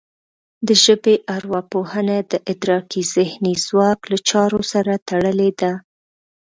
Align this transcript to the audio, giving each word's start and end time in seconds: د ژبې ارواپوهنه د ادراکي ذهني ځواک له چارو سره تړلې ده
د 0.67 0.69
ژبې 0.83 1.15
ارواپوهنه 1.35 2.17
د 2.31 2.33
ادراکي 2.51 3.01
ذهني 3.15 3.53
ځواک 3.65 3.99
له 4.11 4.17
چارو 4.29 4.61
سره 4.71 4.93
تړلې 5.09 5.51
ده 5.61 5.71